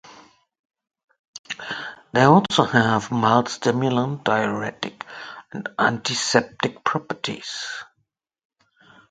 They 2.11 2.23
also 2.23 2.63
have 2.63 3.11
mild 3.11 3.49
stimulant, 3.49 4.23
diuretic, 4.23 5.05
and 5.51 5.69
antiseptic 5.77 6.83
properties. 6.83 7.67